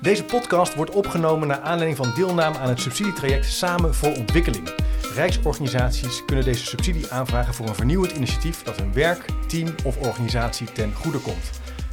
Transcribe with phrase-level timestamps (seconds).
[0.00, 4.68] Deze podcast wordt opgenomen naar aanleiding van deelname aan het subsidietraject Samen voor Ontwikkeling.
[5.14, 10.72] Rijksorganisaties kunnen deze subsidie aanvragen voor een vernieuwend initiatief dat hun werk, team of organisatie
[10.72, 11.50] ten goede komt.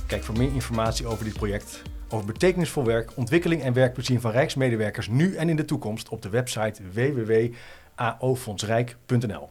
[0.07, 5.07] Kijk voor meer informatie over dit project, over betekenisvol werk, ontwikkeling en werkplezier van Rijksmedewerkers
[5.07, 9.49] nu en in de toekomst op de website www.aofondsrijk.nl.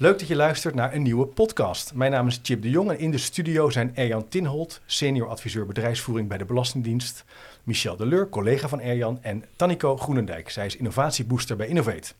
[0.00, 1.94] Leuk dat je luistert naar een nieuwe podcast.
[1.94, 5.66] Mijn naam is Chip de Jong en in de studio zijn Erjan Tinholt, senior adviseur
[5.66, 7.24] bedrijfsvoering bij de Belastingdienst,
[7.62, 10.50] Michel Deleur, collega van Erjan en Tannico Groenendijk.
[10.50, 12.12] Zij is innovatiebooster bij Innovate.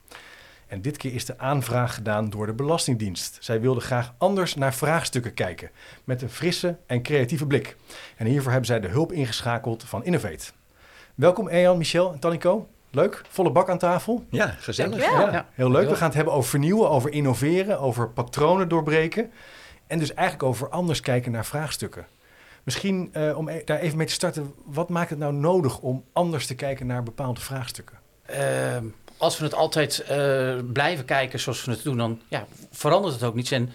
[0.66, 3.37] En dit keer is de aanvraag gedaan door de Belastingdienst.
[3.41, 5.71] Zij wilde graag anders naar vraagstukken kijken,
[6.05, 7.77] met een frisse en creatieve blik.
[8.16, 10.52] En hiervoor hebben zij de hulp ingeschakeld van Innovate.
[11.15, 12.69] Welkom Erjan, Michel en Tannico.
[12.91, 14.25] Leuk, volle bak aan tafel.
[14.30, 15.05] Ja, gezellig.
[15.05, 15.89] Ja, heel leuk.
[15.89, 19.30] We gaan het hebben over vernieuwen, over innoveren, over patronen doorbreken.
[19.87, 22.07] En dus eigenlijk over anders kijken naar vraagstukken.
[22.63, 26.05] Misschien eh, om e- daar even mee te starten, wat maakt het nou nodig om
[26.13, 27.99] anders te kijken naar bepaalde vraagstukken?
[28.27, 28.85] Ehm,
[29.16, 33.23] als we het altijd eh, blijven kijken zoals we het doen, dan ja, verandert het
[33.23, 33.51] ook niets.
[33.51, 33.73] En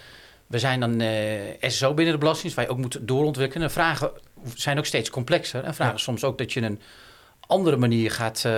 [0.48, 3.64] we zijn dan eh, SSO binnen de Belastingdienst, waar je ook moet doorontwikkelen.
[3.68, 4.12] En vragen
[4.56, 5.64] zijn ook steeds complexer.
[5.64, 6.00] En vragen Ja.
[6.00, 6.80] soms ook dat je een
[7.48, 8.52] andere manier gaat, eh,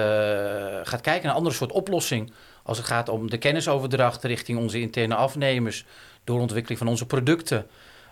[0.84, 2.32] gaat kijken, een andere soort oplossing.
[2.64, 5.86] Als het gaat om de kennisoverdracht richting onze interne afnemers,
[6.24, 7.68] doorontwikkeling van onze producten.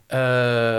[0.07, 0.19] Eh,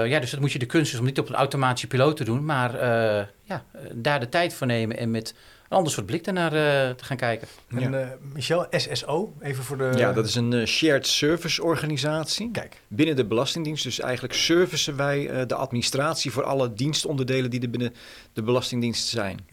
[0.07, 2.25] ja, dus dat moet je de kunst is om niet op een automatische piloot te
[2.25, 5.35] doen, maar eh, ja, daar de tijd voor nemen en met
[5.69, 7.49] een ander soort blik daarnaar eh, te gaan kijken.
[7.69, 9.93] En eh, Michel, SSO, even voor de...
[9.97, 12.51] Ja, dat is een shared service organisatie.
[12.51, 13.85] Kijk, Binnen de Belastingdienst.
[13.85, 17.95] Dus eigenlijk servicen wij eh, de administratie voor alle dienstonderdelen die er binnen
[18.33, 19.47] de Belastingdienst zijn.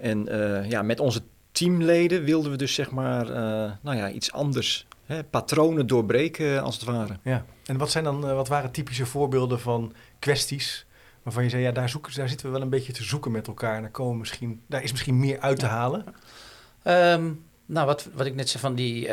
[0.00, 4.32] En eh, ja, met onze teamleden wilden we dus zeg maar eh, nou ja, iets
[4.32, 4.86] anders.
[5.06, 7.18] Hè, patronen doorbreken eh, als het ware.
[7.22, 7.44] Ja.
[7.64, 10.86] En wat, zijn dan, wat waren typische voorbeelden van kwesties
[11.22, 13.46] waarvan je zei, ja, daar, zoeken, daar zitten we wel een beetje te zoeken met
[13.46, 13.76] elkaar.
[13.76, 16.04] En daar, komen misschien, daar is misschien meer uit te halen.
[16.82, 17.32] Ehm,
[17.66, 19.06] nou, wat, wat ik net zei van die,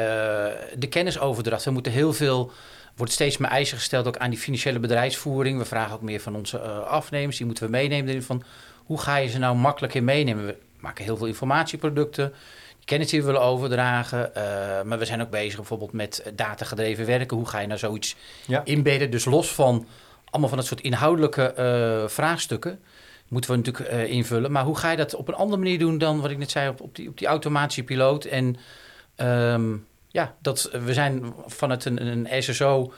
[0.77, 1.63] de kennisoverdracht.
[1.63, 2.51] We moeten heel veel,
[2.95, 5.57] wordt steeds meer eisen gesteld ook aan die financiële bedrijfsvoering.
[5.57, 8.23] We vragen ook meer van onze afnemers, die moeten we meenemen.
[8.23, 8.43] Van,
[8.87, 10.45] hoe ga je ze nou makkelijk in meenemen?
[10.45, 12.29] We maken heel veel informatieproducten,
[12.77, 14.35] die kennis die we willen overdragen.
[14.35, 17.37] eh, maar we zijn ook bezig bijvoorbeeld met datagedreven werken.
[17.37, 18.15] Hoe ga je nou zoiets
[18.47, 18.61] Ja.
[18.65, 19.11] inbedden?
[19.11, 19.85] Dus los van
[20.29, 22.79] allemaal van dat soort inhoudelijke eh, vraagstukken
[23.27, 24.51] moeten we natuurlijk eh, invullen.
[24.51, 26.69] Maar hoe ga je dat op een andere manier doen dan wat ik net zei
[26.69, 28.25] op, op, die, op die automatische piloot?
[28.25, 28.55] En
[29.15, 29.75] ehm,
[30.07, 32.93] ja, dat, we zijn vanuit een, een SSO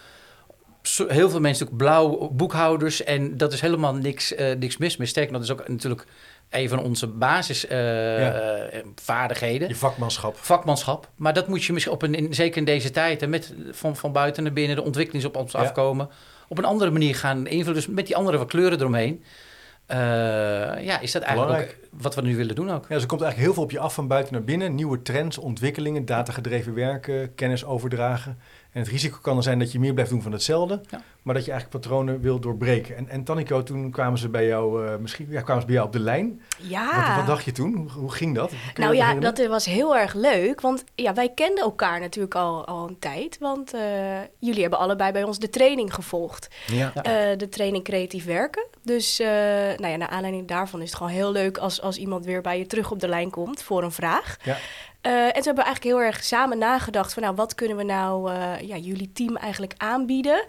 [0.82, 5.08] heel veel mensen natuurlijk blauw boekhouders en dat is helemaal niks, eh, niks mis mee.
[5.08, 6.04] Sterker, dat is ook natuurlijk
[6.50, 9.68] een van onze basisvaardigheden.
[9.68, 10.38] Je vakmanschap.
[10.38, 11.10] Vakmanschap.
[11.16, 13.96] Maar dat moet je misschien op een, in, zeker in deze tijd, en met van,
[13.96, 15.60] van buiten naar binnen, de ontwikkelingen op ons Ja.
[15.60, 16.10] afkomen,
[16.48, 17.74] op een andere manier gaan invullen.
[17.74, 19.24] Dus met die andere kleuren eromheen.
[19.86, 19.98] eh,
[20.86, 22.82] ja, is dat eigenlijk ook wat we nu willen doen ook.
[22.88, 24.76] Ja, dus er komt eigenlijk heel veel op je af van buiten naar binnen.
[24.76, 28.40] Nieuwe trends, ontwikkelingen, datagedreven werken, kennis overdragen.
[28.72, 31.02] En het risico kan er zijn dat je meer blijft doen van hetzelfde, Ja.
[31.22, 32.98] maar dat je eigenlijk patronen wil doorbreken.
[32.98, 35.88] En, en Tannico, toen kwamen ze bij jou, eh, misschien ja, kwamen ze bij jou
[35.88, 36.42] op de lijn.
[36.58, 37.08] Ja.
[37.08, 37.76] Wat, wat dacht je toen?
[37.76, 38.52] Hoe, hoe ging dat?
[38.74, 40.62] Kun nou ja, dat was heel erg leuk.
[40.62, 43.38] Want ja, wij kenden elkaar natuurlijk al, al een tijd.
[43.40, 43.82] Want eh,
[44.40, 46.48] jullie hebben allebei bij ons de training gevolgd.
[46.68, 46.94] Ja.
[46.94, 48.66] Eh, de training creatief werken.
[48.84, 49.28] Dus eh,
[49.78, 52.58] nou ja, naar aanleiding daarvan is het gewoon heel leuk als, als iemand weer bij
[52.58, 54.38] je terug op de lijn komt voor een vraag.
[54.44, 54.58] Ja.
[55.02, 57.84] Eh, en toen hebben we eigenlijk heel erg samen nagedacht van nou, wat kunnen we
[57.84, 60.46] nou eh, ja, jullie team eigenlijk aanbieden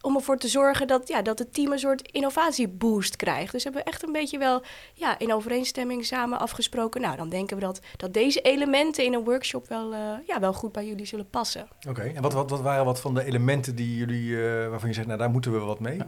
[0.00, 3.52] om ervoor te zorgen dat, ja, dat het team een soort innovatieboost krijgt.
[3.52, 4.62] Dus hebben we echt een beetje wel
[4.94, 7.00] ja, in overeenstemming samen afgesproken.
[7.00, 10.52] Nou, dan denken we dat, dat deze elementen in een workshop wel, eh, ja, wel
[10.52, 11.68] goed bij jullie zullen passen.
[11.88, 14.94] Oké, en wat, wat, wat waren wat van de elementen die jullie, eh, waarvan je
[14.94, 15.98] zegt, nou daar moeten we wat mee?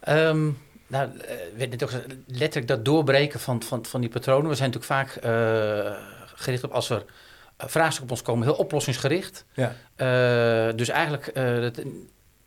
[0.00, 0.50] Ehm,
[0.86, 4.48] nou, eh, werd net ook gezegd, letterlijk dat doorbreken van, van, van die patronen.
[4.48, 5.96] We zijn natuurlijk vaak eh,
[6.42, 7.04] gericht op als er
[7.62, 9.44] eh, vraagstukken op ons komen, heel oplossingsgericht.
[9.54, 9.74] Ja.
[9.96, 11.80] Eh, dus eigenlijk eh, dat,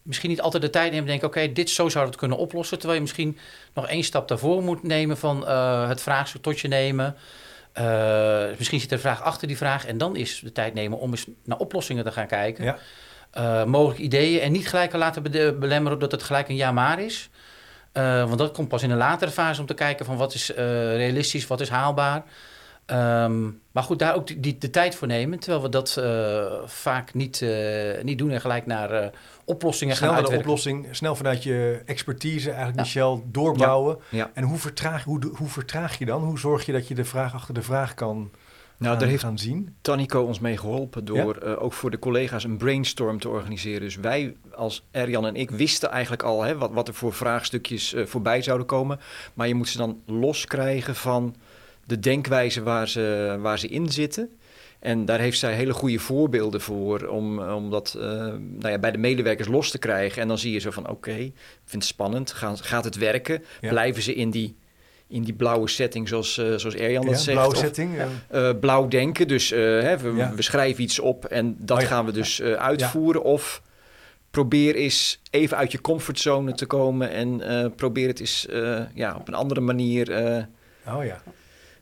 [0.01, 2.77] misschien niet altijd de tijd nemen en denken, oké, dit zo zou het kunnen oplossen.
[2.77, 3.37] Terwijl je misschien
[3.73, 5.47] nog één stap daarvoor moet nemen van
[5.87, 7.15] het vraagstuk tot je nemen.
[8.57, 11.11] Misschien zit er een vraag achter die vraag en dan is de tijd nemen om
[11.11, 12.77] eens naar oplossingen te gaan kijken.
[13.33, 13.65] Ja.
[13.65, 15.23] Mogelijke ideeën en niet gelijk laten
[15.59, 17.29] belemmeren dat het gelijk een ja maar is.
[17.93, 20.49] Want dat komt pas in een latere fase om te kijken van wat is
[20.95, 22.23] realistisch, wat is haalbaar.
[22.85, 25.39] Ehm, maar goed, daar ook die, die- de tijd voor nemen.
[25.39, 29.07] Terwijl we dat eh, vaak niet, eh, niet doen en gelijk naar eh,
[29.45, 32.83] oplossingen Snel gaan naar de oplossing, snel vanuit je expertise eigenlijk, Ja.
[32.83, 33.97] Michel, doorbouwen.
[34.09, 34.31] Ja.
[34.33, 36.23] En hoe vertraag, hoe, hoe vertraag je dan?
[36.23, 39.23] Hoe zorg je dat je de vraag achter de vraag kan Nou, gaan, daar heeft
[39.23, 39.75] gaan zien?
[39.81, 43.81] Tanico ons mee geholpen door eh, ook voor de collega's een brainstorm te organiseren.
[43.81, 47.95] Dus wij als Erjan en ik wisten eigenlijk al hè, wat, wat er voor vraagstukjes
[48.05, 48.99] voorbij zouden komen.
[49.33, 51.35] Maar je moet ze dan loskrijgen van
[51.85, 54.29] de denkwijze waar ze, waar ze in zitten.
[54.79, 58.03] En daar heeft zij hele goede voorbeelden voor om, om dat eh,
[58.39, 60.21] nou ja, bij de medewerkers los te krijgen.
[60.21, 61.33] En dan zie je zo van oké, ik
[61.65, 62.31] vind het spannend.
[62.31, 63.43] Gaat, gaat het werken?
[63.61, 63.69] Ja.
[63.69, 64.55] Blijven ze in die,
[65.07, 67.37] in die blauwe setting zoals, eh, zoals Erjan dat Ja, zegt?
[67.37, 67.91] blauwe Of- setting.
[68.29, 69.27] eh, blauw denken.
[69.27, 73.23] Dus hè, we, we schrijven iets op en dat Oh gaan we dus uitvoeren.
[73.23, 73.61] Of
[74.31, 77.41] probeer eens even uit je comfortzone te komen en
[77.75, 78.47] probeer het eens
[78.93, 80.09] ja, op een andere manier.
[80.87, 81.21] oh ja.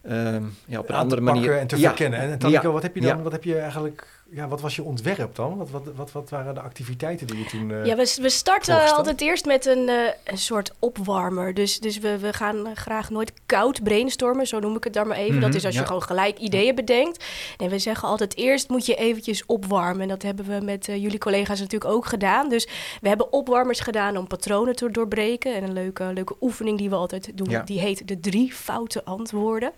[0.03, 1.57] Ehm, ja, op een andere manier.
[1.57, 1.87] en te Ja.
[1.87, 2.19] verkennen.
[2.19, 2.73] En Tanneke, Ja.
[2.73, 3.17] wat heb je dan?
[3.17, 3.23] Ja.
[3.23, 4.22] Wat heb je eigenlijk?
[4.29, 5.57] Ja, wat was je ontwerp dan?
[5.57, 7.71] Wat, wat, wat, wat waren de activiteiten die je toen?
[7.71, 11.53] eh, Ja, we, we starten altijd eerst met een, eh, een soort opwarmer.
[11.53, 15.17] Dus, dus we, we gaan graag nooit koud brainstormen, zo noem ik het dan maar
[15.17, 15.39] even.
[15.39, 17.23] dat Mhm, is als je gewoon gelijk ideeën bedenkt.
[17.57, 20.01] En we zeggen altijd eerst moet je eventjes opwarmen.
[20.01, 22.49] En dat hebben we met eh, jullie collega's natuurlijk ook gedaan.
[22.49, 22.67] Dus
[23.01, 25.55] we hebben opwarmers gedaan om patronen te doorbreken.
[25.55, 27.61] En een leuke, leuke oefening die we altijd doen, Ja.
[27.61, 29.71] die heet de drie foute antwoorden.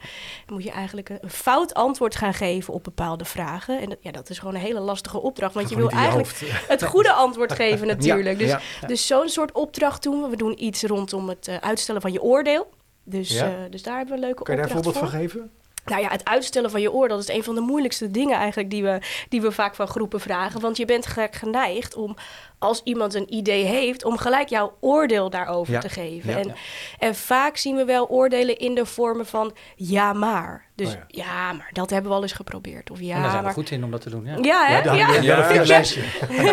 [0.46, 3.80] Dan moet je eigenlijk een, een fout antwoord gaan geven op bepaalde vragen.
[3.82, 6.68] En dat, ja, dat is gewoon een hele lastige opdracht, want je wil eigenlijk hoofd.
[6.68, 8.40] het goede antwoord geven natuurlijk.
[8.40, 8.60] Dus ja.
[8.88, 10.30] dus zo'n soort opdracht doen we.
[10.30, 12.68] We doen iets rondom het eh, uitstellen van je oordeel.
[13.04, 13.46] Dus, Ja.
[13.46, 15.20] eh, dus daar hebben we een leuke Kan je daar een opdracht voorbeeld voor.
[15.32, 15.52] van geven?
[15.86, 18.70] Nou ja, het uitstellen van je oordeel dat is een van de moeilijkste dingen eigenlijk
[18.70, 19.00] die we,
[19.30, 20.62] die we vaak van groepen vragen.
[20.62, 22.16] Want je bent gek geneigd om,
[22.60, 25.80] als iemand een idee heeft, om gelijk jouw oordeel daarover Ja.
[25.80, 26.30] te geven.
[26.30, 26.38] Ja.
[26.38, 26.56] En,
[27.00, 30.66] en vaak zien we wel oordelen in de vormen van ja maar.
[30.76, 31.06] Dus Oh ja.
[31.08, 31.54] ja.
[31.54, 32.92] maar dat hebben we al eens geprobeerd.
[32.92, 33.54] Of ja, en daar zijn we maar...
[33.54, 34.26] goed in om dat te doen.
[34.26, 34.38] Ja.
[34.42, 34.78] Ja, hè?
[34.78, 36.02] Ja, daar Ja, een flink lijstje.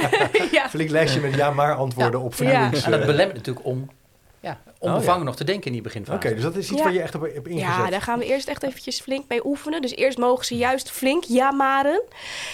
[0.59, 0.69] ja.
[0.69, 2.85] Flink lijstje met ja maar antwoorden op vernieuwings...
[2.85, 3.91] En dat belemmert natuurlijk om
[4.43, 6.17] ja, onbevangen nog te denken in die beginfase.
[6.19, 6.85] Oké, dus dat is iets Ja.
[6.85, 7.69] waar je echt op hebt ingezet.
[7.69, 9.83] Ja, daar gaan we eerst echt eventjes flink mee oefenen.
[9.83, 12.03] Dus eerst mogen ze juist flink ja maren.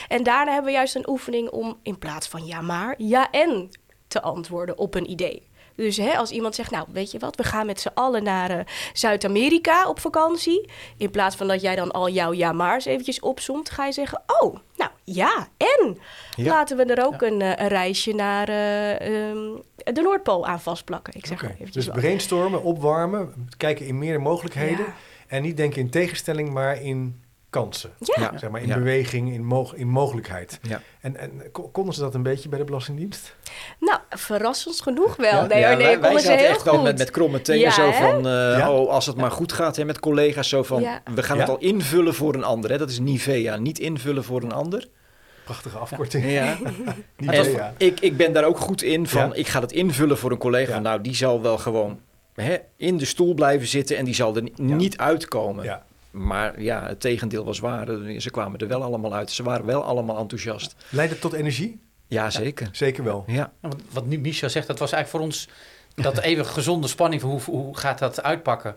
[0.08, 3.68] En daarna hebben we juist een oefening om in plaats van ja maar, ja en
[4.08, 5.47] te antwoorden op een idee.
[5.84, 8.50] Dus hè, als iemand zegt, nou weet je wat, we gaan met z'n allen naar
[8.50, 10.68] eh, Zuid-Amerika op vakantie.
[10.96, 14.22] In plaats van dat jij dan al jouw ja maar's eventjes opzomt, ga je zeggen,
[14.26, 15.98] oh, nou ja en.
[16.36, 16.52] Ja.
[16.52, 21.14] Laten we er ook een, eh, een reisje naar eh, ehm, de Noordpool aan vastplakken.
[21.16, 24.84] Ik zeg Oké, maar Dus brainstormen, opwarmen, kijken in meer mogelijkheden.
[24.84, 24.94] Ja.
[25.26, 27.90] En niet denken in tegenstelling, maar in kansen.
[27.98, 28.32] Ja.
[28.38, 28.74] Zeg maar in Ja.
[28.74, 30.58] beweging, in, mo- in mogelijkheid.
[30.62, 30.80] Ja.
[31.00, 33.36] En, en ko- konden ze dat een beetje bij de Belastingdienst?
[33.80, 35.30] Nou, verrassend genoeg wel.
[35.30, 35.46] Ja?
[35.46, 38.16] Nee, Ja, nee, wij, zaten heel echt wel met, met kromme tenen Ja, zo van,
[38.26, 38.72] eh, Ja?
[38.72, 41.02] oh, als het maar goed gaat hè, met collega's, zo van, Ja.
[41.14, 41.42] we gaan Ja?
[41.42, 42.70] het al invullen voor een ander.
[42.70, 42.78] Hè.
[42.78, 44.88] Dat is Nivea, niet invullen voor een ander.
[45.44, 46.30] Prachtige afkorting.
[46.30, 46.56] Ja.
[47.76, 49.34] Ik, ik ben daar ook goed in van, Ja.
[49.34, 50.78] ik ga het invullen voor een collega.
[50.78, 52.00] Nou, die zal wel gewoon
[52.34, 55.64] hè, in de stoel blijven zitten en die zal er ni- niet uitkomen.
[55.64, 55.84] Ja.
[56.10, 57.86] Maar ja, het tegendeel was waar.
[58.18, 59.30] Ze kwamen er wel allemaal uit.
[59.30, 60.74] Ze waren wel allemaal enthousiast.
[60.88, 61.80] Leidt het tot energie?
[62.06, 62.68] Ja, zeker.
[62.72, 63.24] Zeker wel.
[63.26, 63.34] Ja.
[63.34, 65.48] Ja, Wat, wat nu Micha zegt, dat was eigenlijk voor ons
[65.94, 68.76] dat even gezonde spanning van hoe, hoe gaat dat uitpakken.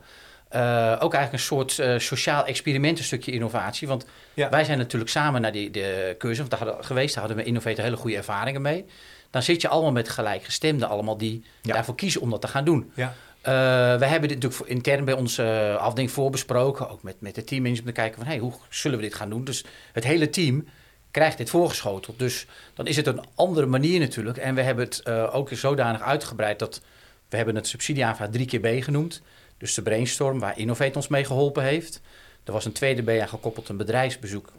[0.49, 3.87] Eh, ook eigenlijk een soort eh, sociaal experiment, een stukje innovatie.
[3.87, 4.49] Want Ja.
[4.49, 7.13] wij zijn natuurlijk samen naar die, de cursus want daar hadden, geweest.
[7.15, 8.85] Daar hadden we Innovator hele goede ervaringen mee.
[9.29, 11.73] Dan zit je allemaal met gelijkgestemden, allemaal die Ja.
[11.73, 12.91] daarvoor kiezen om dat te gaan doen.
[12.95, 13.13] Ja.
[13.41, 13.53] Eh,
[13.97, 16.89] we hebben dit natuurlijk intern bij onze eh, afdeling voorbesproken.
[16.89, 19.29] Ook met, met de teammanager om te kijken van hey, hoe zullen we dit gaan
[19.29, 19.43] doen.
[19.43, 20.67] Dus het hele team
[21.11, 22.19] krijgt dit voorgeschoteld.
[22.19, 24.37] Dus dan is het een andere manier natuurlijk.
[24.37, 26.81] En we hebben het eh, ook zodanig uitgebreid dat
[27.29, 29.21] we hebben het subsidieaanvraag drie keer B genoemd.
[29.57, 32.01] Dus de brainstorm waar Innovate ons mee geholpen heeft.
[32.43, 34.51] Er was een tweede B aan gekoppeld, een bedrijfsbezoek.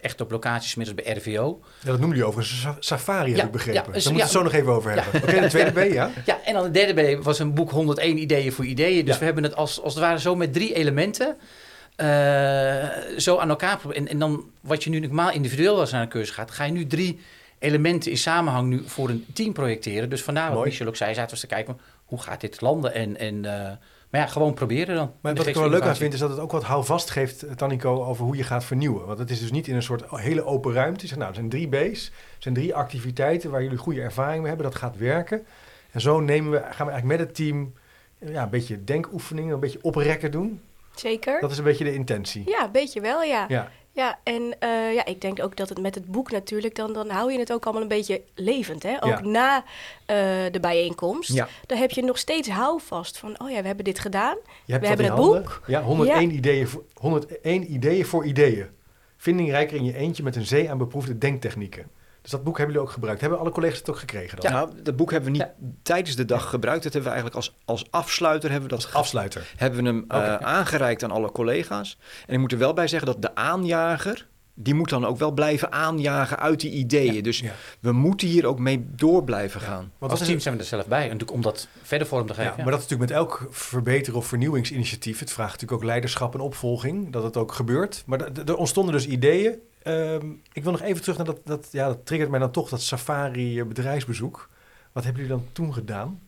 [0.00, 1.60] Echt op locaties, middels bij RVO.
[1.80, 3.82] Ja, dat noemen jullie overigens sa- safari, heb ik begrepen.
[3.86, 5.22] ja, dus- Daar moeten we het zo nog even over hebben.
[5.22, 6.10] Oké, de tweede B, ja?
[6.24, 9.04] Ja, en dan de derde B was een boek 101 ideeën voor ideeën.
[9.04, 11.36] Dus we hebben het als, als het ware zo met drie elementen
[11.96, 13.78] eh, zo aan elkaar.
[13.92, 16.72] En, en dan wat je nu normaal individueel als naar een cursus gaat, ga je
[16.72, 17.20] nu drie
[17.58, 20.10] elementen in samenhang nu voor een team projecteren.
[20.10, 20.68] Dus vandaar wat Mooi.
[20.70, 22.94] Michel ook zei, zaten we eens te kijken, hoe gaat dit landen?
[22.94, 23.72] En, en, eh,
[24.10, 25.12] maar ja, gewoon proberen dan.
[25.20, 27.42] Maar wat ik er wel leuk aan vind, is dat het ook wat houvast geeft,
[27.42, 29.06] eh, Tanico, over hoe je gaat vernieuwen.
[29.06, 31.00] Want het is dus niet in een soort hele open ruimte.
[31.00, 34.38] Je zegt, nou, er zijn drie B's, er zijn drie activiteiten waar jullie goede ervaring
[34.38, 34.70] mee hebben.
[34.70, 35.46] Dat gaat werken.
[35.90, 37.74] En zo nemen we, gaan we eigenlijk met het team
[38.18, 40.60] eh, ja, een beetje denkoefeningen, een beetje oprekken doen.
[40.94, 41.40] Zeker.
[41.40, 42.42] Dat is een beetje de intentie.
[42.46, 43.44] Ja, een beetje wel, ja.
[43.48, 46.92] Ja, Ja, en eh, ja, ik denk ook dat het met het boek natuurlijk, dan,
[46.92, 48.82] dan hou je het ook allemaal een beetje levend.
[48.82, 48.94] Hè?
[49.04, 49.20] Ook Ja.
[49.20, 49.64] na
[50.06, 50.16] eh,
[50.50, 51.32] de bijeenkomst.
[51.32, 51.48] Ja.
[51.66, 54.36] Dan heb je nog steeds houvast van, oh ja, we hebben dit gedaan.
[54.64, 55.44] je hebt We hebben het handen.
[55.66, 58.66] Ja, 101, Ideeën voor, 101 ideeën voor ideeën.
[59.16, 61.90] Vindingrijker in je eentje met een zee aan beproefde denktechnieken.
[62.22, 63.20] Dus dat boek hebben jullie ook gebruikt.
[63.20, 64.52] Hebben alle collega's het ook gekregen dan?
[64.52, 65.46] Nou, dat boek hebben we niet
[65.82, 66.82] tijdens de dag gebruikt.
[66.82, 69.52] Dat hebben we eigenlijk als, als afsluiter hebben we dat Als afsluiter.
[69.56, 71.98] hebben we hem eh, aangereikt aan alle collega's.
[72.26, 75.30] En ik moet er wel bij zeggen dat de aanjager, die moet dan ook wel
[75.32, 77.22] blijven aanjagen uit die ideeën.
[77.22, 77.52] Dus Ja.
[77.80, 79.92] we moeten hier ook mee door blijven gaan.
[79.98, 80.98] Want Als team zijn we er zelf bij.
[81.02, 82.56] En natuurlijk om dat verder vorm te Ja, geven.
[82.56, 82.62] ja.
[82.62, 85.18] maar dat is natuurlijk met elk verbeter- of vernieuwingsinitiatief.
[85.18, 88.02] Het vraagt natuurlijk ook leiderschap en opvolging, dat het ook gebeurt.
[88.06, 89.58] Maar er ontstonden dus ideeën.
[89.82, 92.68] Ehm, ik wil nog even terug naar dat, dat, ja, dat triggert mij dan toch,
[92.68, 94.48] dat safari eh, bedrijfsbezoek.
[94.92, 96.20] Wat hebben jullie dan toen gedaan?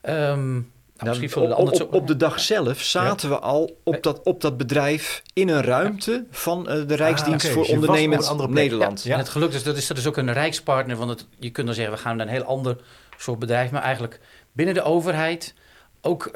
[0.00, 1.54] Ehm, nou, misschien
[1.90, 6.24] op, de dag zelf zaten we al op dat, op dat bedrijf in een ruimte
[6.30, 8.48] van eh, de Rijksdienst Ah, oké, voor dus op Ondernemend.
[8.48, 9.02] Nederland.
[9.02, 9.12] Ja.
[9.12, 10.96] En het geluk is, dat is, dat is ook een rijkspartner.
[10.96, 12.76] Want het, je kunt dan zeggen, we gaan naar een heel ander
[13.16, 13.70] soort bedrijf.
[13.70, 14.20] Maar eigenlijk
[14.52, 15.54] binnen de overheid
[16.00, 16.32] ook eh,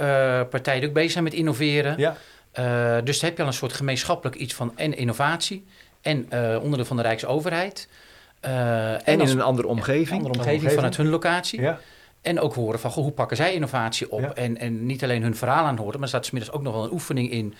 [0.51, 1.99] partijen die ook bezig zijn met innoveren.
[1.99, 2.17] Ja,
[2.53, 5.65] Eh, dus dan heb je al een soort gemeenschappelijk iets van en innovatie.
[6.01, 7.89] En eh onderdeel van de Rijksoverheid.
[8.41, 10.09] Eh, En in als- een andere omgeving.
[10.11, 10.73] andere omgeving omgeving.
[10.73, 11.61] vanuit hun locatie.
[11.61, 11.81] ja.
[12.23, 14.21] En ook horen van, goh, hoe pakken zij innovatie op?
[14.21, 14.35] Ja.
[14.35, 16.85] En, en niet alleen hun verhaal aan horen, maar er staat smiddags ook nog wel
[16.85, 17.55] een oefening in.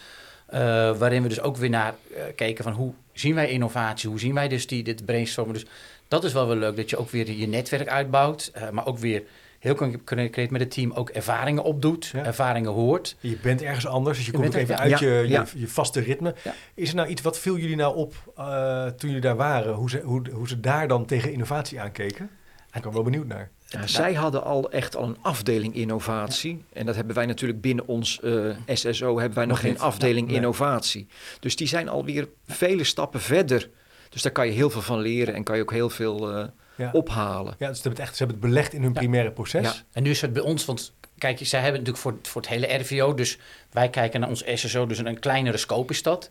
[0.99, 1.95] waarin we dus ook weer naar
[2.37, 4.09] kijken van hoe zien wij innovatie?
[4.11, 5.55] Hoe zien wij dus die, dit brainstormen?
[5.55, 5.67] Dus
[6.09, 8.53] dat is wel wel leuk, dat je ook weer je netwerk uitbouwt.
[8.73, 9.23] maar ook weer
[9.61, 12.07] heel concreet met het team ook ervaringen opdoet.
[12.07, 12.25] Ja.
[12.25, 13.17] Ervaringen hoort.
[13.21, 15.07] Je bent ergens anders, dus je Je komt ook even uit ja.
[15.09, 16.35] je, je, je vaste ritme.
[16.45, 16.55] Ja.
[16.75, 19.75] Is er nou iets, wat viel jullie nou op eh, toen jullie daar waren?
[19.75, 22.31] Hoe ze, hoe, hoe ze daar dan tegen innovatie aankeken?
[22.75, 23.51] Ik ben wel benieuwd naar.
[23.67, 26.65] Ja, zij hadden al echt al een afdeling innovatie.
[26.73, 29.81] En dat hebben wij natuurlijk binnen ons eh, SSO hebben wij nog, Nog geen niet.
[29.81, 30.37] afdeling Nee.
[30.37, 31.07] innovatie.
[31.41, 33.69] Dus die zijn alweer vele stappen verder.
[34.09, 36.45] Dus daar kan je heel veel van leren en kan je ook heel veel eh,
[36.81, 36.91] Ja.
[36.93, 37.55] ophalen.
[37.59, 39.65] Ja, dus ze hebben het echt, ze hebben het belegd in hun primaire proces.
[39.65, 39.75] Ja.
[39.93, 42.75] En nu is het bij ons, want kijk, zij hebben natuurlijk voor, voor het hele
[42.75, 43.39] RVO, dus
[43.71, 46.31] wij kijken naar ons SSO, dus een, een kleinere scope is dat.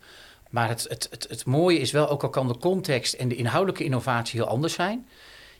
[0.50, 3.36] Maar het, het, het, het mooie is wel, ook al kan de context en de
[3.36, 5.08] inhoudelijke innovatie heel anders zijn.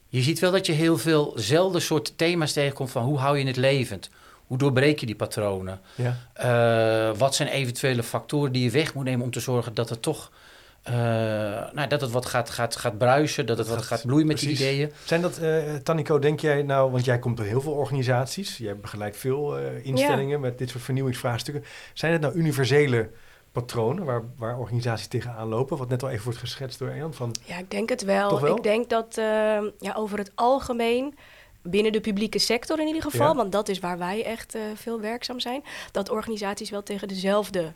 [0.08, 3.56] Je ziet wel dat je heel veelzelfde soort thema's tegenkomt van hoe hou je het
[3.56, 4.10] levend?
[4.48, 5.82] Hoe doorbreek je die patronen?
[5.96, 6.18] Ja.
[6.34, 10.02] Eh, wat zijn eventuele factoren die je weg moet nemen om te zorgen dat het
[10.02, 10.32] toch
[10.90, 10.96] eh,
[11.74, 14.40] nou, dat het wat gaat, gaat, gaat bruisen, dat het Dat wat gaat- bloeien met
[14.40, 14.92] die ideeën.
[15.06, 18.78] Zijn dat, eh Tanico, denk jij nou, want jij komt door heel veel organisaties, jij
[18.78, 21.64] begeleidt veel eh, instellingen met dit soort vernieuwingsvraagstukken.
[21.94, 23.10] Zijn het nou universele
[23.52, 25.78] patronen waar, waar organisaties tegenaan lopen?
[25.78, 27.14] Wat net al even wordt geschetst door Jan.
[27.14, 28.56] Van, Ja, ik denk het wel.
[28.56, 29.24] Ik denk dat eh,
[29.80, 31.18] ja, over het algemeen,
[31.64, 33.36] binnen de publieke sector in ieder geval, Ja.
[33.36, 37.74] want dat is waar wij echt eh, veel werkzaam zijn, dat organisaties wel tegen dezelfde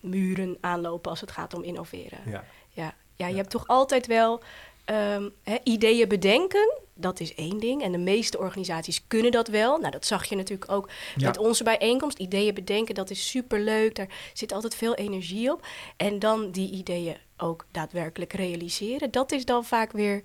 [0.00, 2.18] muren aanlopen als het gaat om innoveren.
[2.26, 2.44] ja.
[2.72, 3.38] Ja, ja je Ja.
[3.38, 4.40] hebt toch altijd wel
[4.84, 6.78] ehm, hè, ideeën bedenken.
[6.94, 7.82] Dat is één ding.
[7.82, 9.78] En de meeste organisaties kunnen dat wel.
[9.78, 11.26] Nou, dat zag je natuurlijk ook Ja.
[11.26, 12.18] met onze bijeenkomst.
[12.18, 13.94] Ideeën bedenken, dat is superleuk.
[13.94, 15.66] Daar zit altijd veel energie op.
[15.96, 19.10] En dan die ideeën ook daadwerkelijk realiseren.
[19.10, 20.22] Dat is dan vaak weer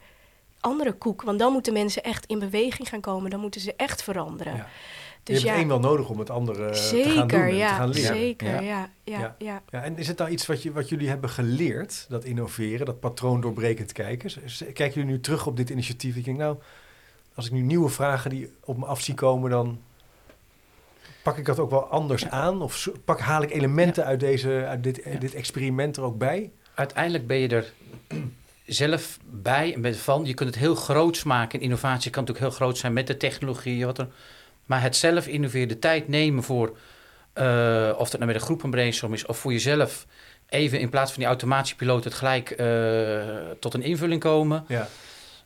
[0.60, 1.22] andere koek.
[1.22, 3.30] Want dan moeten mensen echt in beweging gaan komen.
[3.30, 4.66] Dan moeten ze echt veranderen.
[5.26, 5.34] Ja.
[5.34, 7.50] Dus je hebt ja, het een wel nodig om het andere te gaan doen en
[7.50, 8.16] te ja, gaan leren.
[8.16, 8.60] zeker, Ja.
[8.62, 9.36] ja, ja, Ja.
[9.38, 9.62] ja.
[9.70, 13.00] Ja, en is het nou iets wat, je, wat jullie hebben geleerd, dat innoveren, dat
[13.00, 14.32] patroon doorbrekend kijken?
[14.74, 16.16] Kijken jullie nu terug op dit initiatief?
[16.16, 16.58] Ik denk, nou,
[17.36, 19.80] als ik nu nieuwe vragen die op me af zie komen, dan
[21.24, 22.62] pak ik dat ook wel anders aan?
[22.62, 25.20] Of pak, haal ik elementen uit, deze, uit dit, Ja.
[25.20, 26.52] dit experiment er ook bij?
[26.76, 27.74] uiteindelijk ben je er
[28.66, 30.26] zelf bij en ben van.
[30.26, 31.60] Je kunt het heel groots maken.
[31.60, 33.86] En innovatie kan natuurlijk heel groot zijn met de technologie.
[33.86, 34.08] Wat er,
[34.66, 36.78] maar het zelf innoveren, de tijd nemen voor...
[37.34, 39.26] eh, of dat nou met een groep een brainstorm is...
[39.26, 40.06] of voor jezelf
[40.50, 42.04] even in plaats van die automatiepiloot...
[42.04, 42.68] het gelijk eh,
[43.60, 44.66] tot een invulling komen.
[44.68, 44.88] Ja,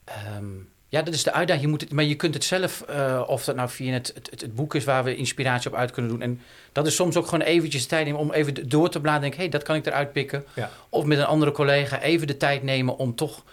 [0.07, 0.45] Ehm,
[0.89, 1.65] ja, dat is de uitdaging.
[1.65, 4.41] Je moet het, maar je kunt het zelf, eh, of dat nou via het, het,
[4.41, 6.21] het boek is waar we inspiratie op uit kunnen doen.
[6.21, 9.21] En dat is soms ook gewoon eventjes de tijd nemen om even door te bladeren.
[9.21, 10.45] Denk, hé, hey, dat kan ik eruit pikken.
[10.53, 10.69] Ja.
[10.89, 13.43] Of met een andere collega even de tijd nemen om toch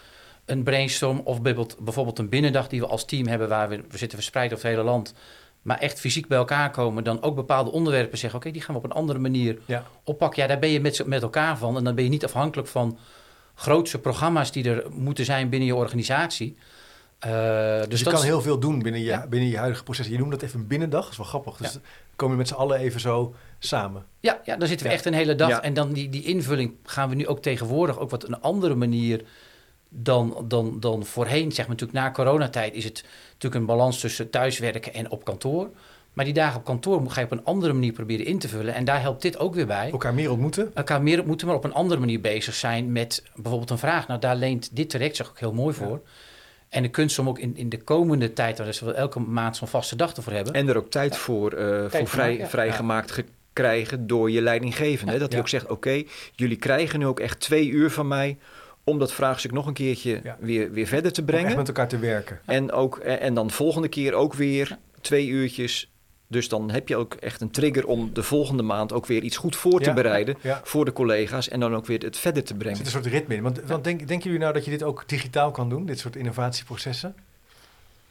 [0.45, 3.97] een brainstorm of bijvoorbeeld, bijvoorbeeld een binnendag die we als team hebben, waar we, we
[3.97, 5.13] zitten verspreid over het hele land,
[5.65, 8.79] maar echt fysiek bij elkaar komen, dan ook bepaalde onderwerpen zeggen, oké, die gaan we
[8.81, 9.83] op een andere manier ja.
[10.03, 10.41] oppakken.
[10.41, 12.67] Ja, daar ben je met, z'n- met elkaar van en dan ben je niet afhankelijk
[12.67, 12.97] van
[13.55, 16.57] grootse programma's die er moeten zijn binnen je organisatie.
[17.19, 17.31] Eh,
[17.79, 19.27] dus Dus je dat kan heel veel doen binnen je, Ja.
[19.27, 20.07] binnen je huidige proces.
[20.07, 21.57] Je noemt dat even een binnendag, dat is wel grappig.
[21.57, 21.81] Dus dan
[22.15, 24.05] kom je met z'n allen even zo samen.
[24.19, 24.97] Ja, ja, dan zitten we Ja.
[24.97, 25.49] echt een hele dag.
[25.49, 25.61] Ja.
[25.61, 29.21] En dan die, die invulling gaan we nu ook tegenwoordig ook wat een andere manier
[29.97, 31.51] dan, dan, dan voorheen.
[31.51, 35.69] Zeg maar natuurlijk na coronatijd is het natuurlijk een balans tussen thuiswerken en op kantoor.
[36.13, 38.47] Maar die dagen op kantoor moet- ga je op een andere manier proberen in te
[38.47, 38.73] vullen.
[38.73, 39.89] En daar helpt dit ook weer bij.
[39.91, 40.71] Elkaar meer ontmoeten.
[40.73, 44.07] Elkaar meer moeten, maar op een andere manier bezig zijn met bijvoorbeeld een vraag.
[44.07, 46.01] Nou, daar leent dit traject zich ook heel mooi voor.
[46.69, 49.57] En de kunst om ook in, in de komende tijd, waar dus we elke maand
[49.57, 50.53] zo'n vaste dag ervoor hebben.
[50.53, 52.47] En er ook tijd voor, eh, voor voor vrij, ja.
[52.47, 55.17] vrijgemaakt ge- krijgen door je leidinggevende.
[55.17, 56.03] Dat hij ook zegt, oké,
[56.35, 58.37] jullie krijgen nu ook echt twee uur van mij
[58.87, 60.37] om dat vraagstuk nog een keertje Ja.
[60.39, 61.57] weer, weer verder te Om echt brengen.
[61.57, 62.39] met elkaar te werken.
[62.45, 65.89] En, ook, en en dan volgende keer ook weer twee uurtjes.
[66.27, 69.37] Dus dan heb je ook echt een trigger om de volgende maand ook weer iets
[69.37, 70.61] goed voor te Ja, bereiden Ja.
[70.63, 71.49] voor de collega's.
[71.49, 72.77] En dan ook weer het verder te Er brengen.
[72.77, 73.41] zit een soort ritme in.
[73.43, 75.85] Want, want denk, denken jullie nou dat je dit ook digitaal kan doen?
[75.85, 77.15] Dit soort innovatieprocessen?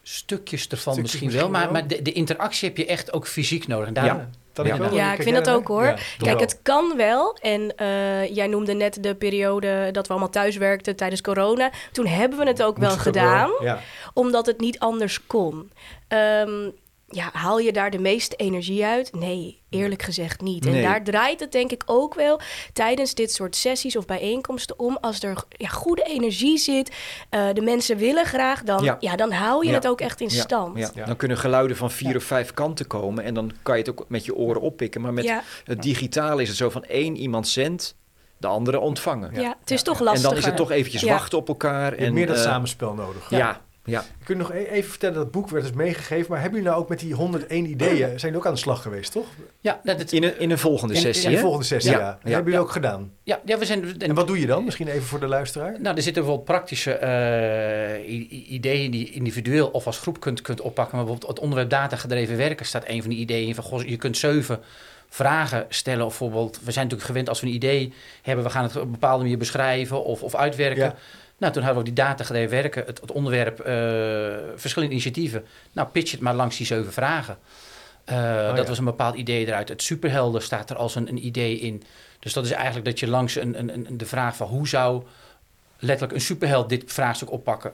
[0.02, 1.80] Stukjes ervan Stukjes misschien, misschien wel, maar, wel.
[1.80, 3.88] maar de, de interactie heb je echt ook fysiek nodig.
[3.88, 4.20] En daarom,
[4.62, 5.12] Ja.
[5.12, 5.84] Ik vind dat ook hoor.
[5.84, 6.38] Ja, Kijk, wel.
[6.38, 7.36] het kan wel.
[7.40, 11.70] En eh, jij noemde net de periode dat we allemaal thuis werkten tijdens corona.
[11.92, 13.78] Toen hebben we het ook wel Moest gedaan, Ja.
[14.14, 15.70] omdat het niet anders kon.
[16.08, 16.70] Ehm,
[17.08, 19.12] ja, haal je daar de meeste energie uit?
[19.14, 20.66] Nee, eerlijk gezegd niet.
[20.66, 20.82] En Nee.
[20.82, 22.40] daar draait het denk ik ook wel
[22.72, 24.98] tijdens dit soort sessies of bijeenkomsten om.
[25.00, 26.90] Als er ja, goede energie zit,
[27.30, 28.96] eh, de mensen willen graag, dan, ja.
[29.00, 29.16] Ja.
[29.16, 29.74] dan hou je Ja.
[29.74, 30.78] het ook echt in Ja, stand.
[30.78, 31.04] Ja, Ja.
[31.04, 32.16] Dan kunnen geluiden van vier Ja.
[32.16, 33.24] of vijf kanten komen.
[33.24, 35.00] En dan kan je het ook met je oren oppikken.
[35.00, 37.96] Maar met Ja, het digitale is het zo van één iemand zendt,
[38.38, 39.30] de andere ontvangen.
[39.40, 39.84] ja, het is Ja.
[39.84, 40.28] toch En lastig.
[40.28, 41.12] dan is het toch eventjes Ja.
[41.12, 41.84] wachten op elkaar.
[41.84, 43.30] Je hebt en, meer dat eh, samenspel nodig.
[43.30, 44.04] Ja, ja.
[44.24, 46.26] Kun je nog e- even vertellen, dat boek werd dus meegegeven.
[46.30, 48.82] Maar hebben jullie nou ook met die 101 ideeën, zijn jullie ook aan de slag
[48.82, 49.26] geweest, toch?
[49.60, 51.24] ja, dat, het- In, een, in een volgende In- sessie.
[51.24, 51.42] In de hè?
[51.42, 51.98] volgende sessie, ja.
[51.98, 52.64] Ja, Dat ja, hebben jullie ja.
[52.66, 53.12] ook gedaan.
[53.22, 54.00] ja, ja, we zijn...
[54.00, 54.64] En wat doe je dan?
[54.64, 55.70] Misschien even voor de luisteraar.
[55.80, 60.60] Nou, er zitten bijvoorbeeld praktische eh, ideeën die je individueel of als groep kunt, kunt
[60.60, 60.96] oppakken.
[60.96, 63.54] Maar bijvoorbeeld het onderwerp datagedreven werken staat een van die ideeën in.
[63.54, 64.60] Van, goh, je kunt zeven
[65.08, 66.04] vragen stellen.
[66.06, 68.82] Of bijvoorbeeld, we zijn natuurlijk gewend als we een idee hebben, we gaan het op
[68.82, 70.84] een bepaalde manier beschrijven of, of uitwerken.
[70.84, 70.94] Ja.
[71.44, 73.74] Nou, toen hadden we ook die datagedreven werken, het, het onderwerp, eh,
[74.56, 75.44] verschillende initiatieven.
[75.72, 77.38] Nou, pitch het maar langs die zeven vragen.
[78.04, 78.64] Eh, dat ja.
[78.64, 79.68] was een bepaald idee eruit.
[79.68, 81.82] Het superhelden staat er als een, een idee in.
[82.18, 85.02] Dus dat is eigenlijk dat je langs een, een, een, de vraag van hoe zou
[85.78, 87.72] letterlijk een superheld dit vraagstuk oppakken.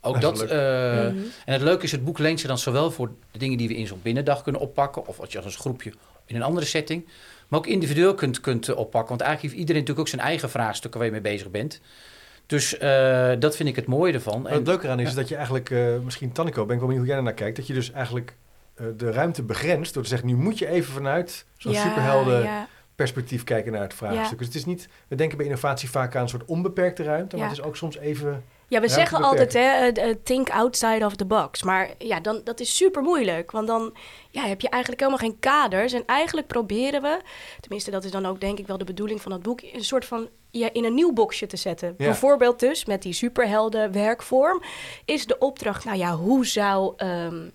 [0.00, 0.48] Ook Dat dat.
[0.48, 1.16] eh, Mhm.
[1.44, 3.76] En het leuke is, het boek leent zich dan zowel voor de dingen die we
[3.76, 5.92] in zo'n binnendag kunnen oppakken, of wat je als groepje
[6.26, 7.08] in een andere setting,
[7.48, 9.08] maar ook individueel kunt, kunt oppakken.
[9.08, 11.80] Want eigenlijk heeft iedereen natuurlijk ook zijn eigen vraagstukken waar je mee bezig bent.
[12.50, 14.44] Dus eh, dat vind ik het mooie ervan.
[14.44, 15.08] Het En, leuke eraan is, ja.
[15.10, 17.56] is dat je eigenlijk, eh, misschien Tanniko, ben ik wel benieuwd hoe jij daarnaar kijkt,
[17.56, 18.36] dat je dus eigenlijk
[18.74, 22.42] eh, de ruimte begrenst door te zeggen, nu moet je even vanuit zo'n Ja, superhelden
[22.42, 22.68] ja.
[22.94, 24.30] perspectief kijken naar het vraagstuk.
[24.30, 24.36] Ja.
[24.36, 27.44] Dus het is niet, we denken bij innovatie vaak aan een soort onbeperkte ruimte, maar
[27.44, 27.50] Ja.
[27.50, 28.44] het is ook soms even...
[28.68, 31.62] Ja, we zeggen altijd, hè, think outside of the box.
[31.62, 33.50] Maar ja, dan, dat is super moeilijk.
[33.50, 33.96] Want dan
[34.30, 35.92] ja, heb je eigenlijk helemaal geen kaders.
[35.92, 37.20] En eigenlijk proberen we,
[37.60, 40.04] tenminste dat is dan ook denk ik wel de bedoeling van het boek, een soort
[40.04, 41.88] van ja, in een nieuw boxje te zetten.
[41.98, 42.04] Ja.
[42.04, 44.62] Bijvoorbeeld dus met die superhelden werkvorm
[45.04, 46.92] is de opdracht, nou ja, hoe zou...
[46.96, 47.48] ehm,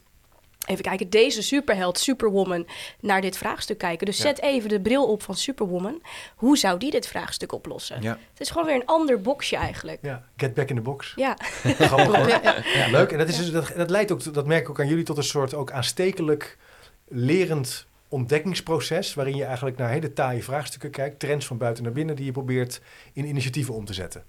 [0.67, 2.67] Even kijken, deze superheld, Superwoman,
[2.99, 4.05] naar dit vraagstuk kijken.
[4.05, 4.23] Dus Ja.
[4.23, 6.01] zet even de bril op van Superwoman.
[6.36, 8.01] Hoe zou die dit vraagstuk oplossen?
[8.01, 8.17] Ja.
[8.31, 9.99] Het is gewoon weer een ander boxje eigenlijk.
[10.01, 11.13] Ja, get back in the box.
[11.15, 11.38] Ja,
[11.77, 12.88] ja.
[12.91, 13.12] Leuk.
[13.12, 15.17] En dat, is dus, dat, dat leidt ook, dat merk ik ook aan jullie, tot
[15.17, 16.58] een soort ook aanstekelijk
[17.08, 19.13] lerend ontdekkingsproces.
[19.13, 21.20] Waarin je eigenlijk naar hele taaie vraagstukken kijkt.
[21.20, 22.82] Trends van buiten naar binnen die je probeert
[23.13, 24.24] in initiatieven om te zetten.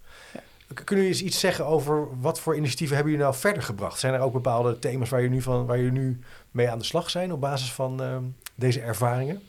[0.75, 3.99] K- Kunnen jullie eens iets zeggen over wat voor initiatieven hebben jullie nou verder gebracht?
[3.99, 6.85] Zijn er ook bepaalde thema's waar jullie nu, van, waar jullie nu mee aan de
[6.85, 8.23] slag zijn op basis van ehm,
[8.55, 9.43] deze ervaringen?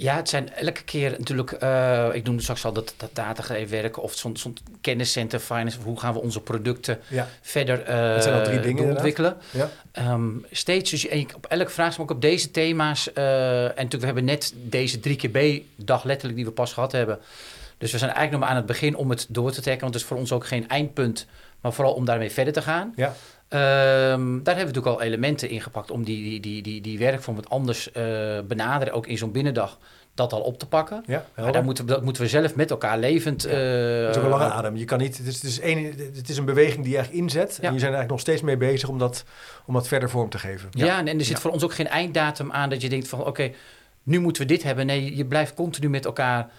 [0.00, 4.02] Ja, het zijn elke keer natuurlijk, eh, ik noemde straks al dat, dat datagedreven werken
[4.02, 7.76] of zo'n zo'n kenniscenter, finance, hoe gaan we onze producten Ja, verder
[8.14, 9.36] Dat zijn al drie dingen, ontwikkelen.
[9.50, 9.70] ja.
[9.92, 13.12] Ehm, steeds, dus je- op elke vraag, maar ook op deze thema's.
[13.12, 16.92] eh, en natuurlijk, we hebben net deze drie keer B-dag letterlijk die we pas gehad
[16.92, 17.18] hebben.
[17.80, 19.82] Dus we zijn eigenlijk nog maar aan het begin om het door te trekken.
[19.82, 21.26] Want het is voor ons ook geen eindpunt,
[21.60, 22.92] maar vooral om daarmee verder te gaan.
[22.96, 23.12] ja.
[23.48, 23.58] Ehm,
[24.42, 27.36] daar hebben we natuurlijk al elementen in gepakt om die, die, die, die, die werkvorm
[27.36, 29.78] wat anders eh, benaderen, ook in zo'n binnendag,
[30.14, 31.02] dat al op te pakken.
[31.06, 33.42] ja Maar daar moeten we, dat moeten we zelf met elkaar levend...
[33.42, 33.48] Ja.
[33.48, 34.76] eh, Het is ook een lange adem.
[34.76, 37.24] Je kan niet, het, is, het, is een, het is een beweging die je eigenlijk
[37.26, 37.58] inzet.
[37.60, 37.68] Ja.
[37.68, 39.24] En je zijn er eigenlijk nog steeds mee bezig om dat,
[39.66, 40.68] om dat verder vorm te geven.
[40.70, 41.40] Ja, en, en er zit Ja.
[41.42, 43.50] voor ons ook geen einddatum aan dat je denkt van oké,
[44.02, 44.86] nu moeten we dit hebben.
[44.86, 46.50] Nee, je blijft continu met elkaar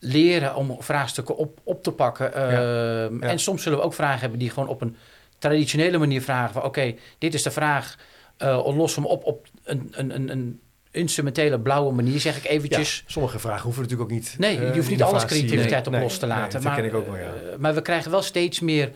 [0.00, 2.34] leren om vraagstukken op, op te pakken.
[2.34, 3.28] Ehm, Ja.
[3.28, 4.96] En soms zullen we ook vragen hebben die gewoon op een
[5.38, 7.96] traditionele manier vragen van oké, dit is de vraag,
[8.36, 10.60] eh los hem op op een, een, een, een
[10.90, 12.96] instrumentele blauwe manier, zeg ik eventjes.
[12.98, 14.34] Ja, sommige vragen hoeven natuurlijk ook niet.
[14.38, 16.52] Nee, je eh, hoeft niet alles creativiteit op nee, los te nee, laten.
[16.52, 17.22] dat maar, ken ik ook wel, ja.
[17.22, 18.90] eh, maar we krijgen wel steeds meer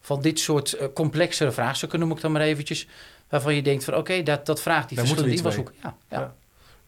[0.00, 2.86] van dit soort complexere vraagstukken, noem ik dan maar eventjes.
[3.28, 5.74] Waarvan je denkt van oké, dat, dat vraagt die Daar verschillende invalshoeken.
[5.82, 6.34] Ja, ja.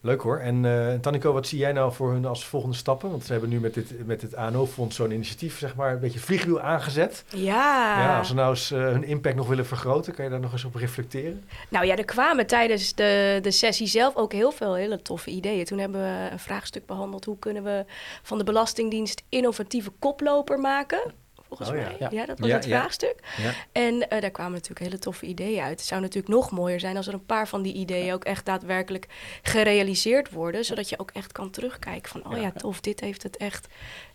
[0.05, 0.37] Leuk hoor.
[0.37, 3.09] En eh Tanniko, wat zie jij nou voor hun als volgende stappen?
[3.09, 6.19] Want ze hebben nu met, dit, met het ANO-fonds zo'n initiatief, zeg maar, een beetje
[6.19, 7.23] vliegwiel aangezet.
[7.35, 8.01] ja.
[8.03, 10.51] Ja, als ze nou eens eh, hun impact nog willen vergroten, kan je daar nog
[10.51, 11.43] eens op reflecteren?
[11.69, 15.65] Nou ja, er kwamen tijdens de, de sessie zelf ook heel veel hele toffe ideeën.
[15.65, 17.25] Toen hebben we een vraagstuk behandeld.
[17.25, 17.85] Hoe kunnen we
[18.23, 21.13] van de Belastingdienst innovatieve koploper maken?
[21.57, 21.81] Volgens Oh ja.
[21.81, 21.95] mij.
[21.99, 22.07] Ja.
[22.11, 22.25] Ja.
[22.25, 23.15] dat was Ja, het vraagstuk.
[23.37, 23.53] Ja.
[23.71, 25.79] En eh, daar kwamen natuurlijk hele toffe ideeën uit.
[25.79, 28.45] Het zou natuurlijk nog mooier zijn als er een paar van die ideeën ook echt
[28.45, 29.07] daadwerkelijk
[29.41, 30.65] gerealiseerd worden.
[30.65, 32.51] Zodat je ook echt kan terugkijken van, oh ja, Ja.
[32.51, 33.67] tof, dit heeft het echt,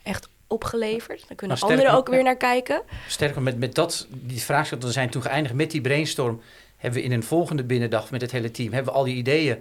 [0.02, 1.24] echt opgeleverd.
[1.28, 2.82] Daar kunnen Nou, anderen ook weer naar kijken.
[3.08, 6.40] Sterker, met, met dat, die vraagstuk, we zijn toen geëindigd met die brainstorm.
[6.76, 9.58] Hebben we in een volgende binnendag met het hele team, hebben we al die ideeën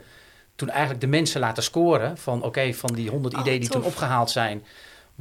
[0.55, 2.17] toen eigenlijk de mensen laten scoren.
[2.17, 3.81] Van oké, van die 100 Oh, ideeën die tof.
[3.81, 4.65] toen opgehaald zijn.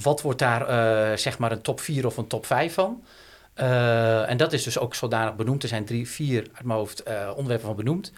[0.03, 3.05] Wat wordt daar eh, zeg maar een top 4 of een top 5 van?
[3.55, 5.63] Eh, en dat is dus ook zodanig benoemd.
[5.63, 8.13] Er zijn drie, vier uit mijn hoofd eh, onderwerpen van benoemd.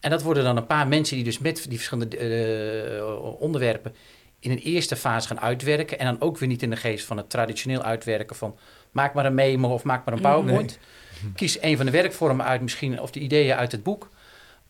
[0.00, 3.94] En dat worden dan een paar mensen die dus met die verschillende onderwerpen
[4.38, 5.98] in een eerste fase gaan uitwerken.
[5.98, 8.56] En dan ook weer niet in de geest van het traditioneel uitwerken van
[8.90, 10.78] maak maar een memo of maak maar een PowerPoint.
[11.34, 14.08] Kies een van de werkvormen uit, misschien of de ideeën uit het boek.